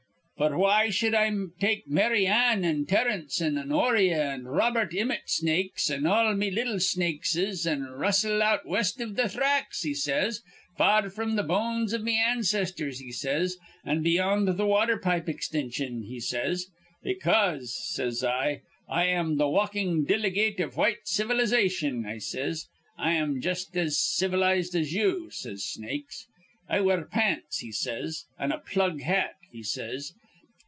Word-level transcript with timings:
'F'r 0.43 0.57
why 0.57 0.89
should 0.89 1.13
I 1.13 1.29
take 1.59 1.87
Mary 1.87 2.25
Ann, 2.25 2.63
an' 2.65 2.87
Terence, 2.87 3.39
an' 3.43 3.59
Honoria, 3.59 4.31
an' 4.33 4.45
Robert 4.45 4.91
Immitt 4.91 5.29
Snakes, 5.29 5.91
an' 5.91 6.07
all 6.07 6.33
me 6.33 6.49
little 6.49 6.79
Snakeses, 6.79 7.67
an' 7.71 7.83
rustle 7.83 8.41
out 8.41 8.65
west 8.65 8.99
iv 8.99 9.15
th' 9.15 9.29
thracks,' 9.29 9.83
he 9.83 9.93
says, 9.93 10.41
'far 10.79 11.11
fr'm 11.11 11.37
th' 11.37 11.45
bones 11.47 11.93
iv 11.93 12.01
me 12.01 12.17
ancestors,' 12.19 12.97
he 12.97 13.11
says, 13.11 13.57
'an 13.85 14.01
beyond 14.01 14.47
th' 14.47 14.65
water 14.65 14.97
pipe 14.97 15.29
extinsion,' 15.29 16.05
he 16.07 16.19
says. 16.19 16.65
'Because,' 17.03 17.77
says 17.93 18.23
I, 18.23 18.63
'I 18.89 19.05
am 19.05 19.35
th' 19.37 19.45
walkin' 19.45 20.05
dilygate 20.07 20.59
iv 20.59 20.75
white 20.75 21.05
civilization,' 21.05 22.07
I 22.07 22.17
says. 22.17 22.65
'I'm 22.97 23.41
jus' 23.41 23.69
as 23.75 23.99
civilized 23.99 24.73
as 24.73 24.91
you,' 24.91 25.29
says 25.29 25.63
Snakes. 25.63 26.25
'I 26.67 26.81
wear 26.81 27.05
pants,' 27.05 27.59
he 27.59 27.71
says, 27.71 28.25
'an' 28.39 28.51
a 28.51 28.57
plug 28.57 29.01
hat,' 29.01 29.35
he 29.51 29.61
says. 29.61 30.13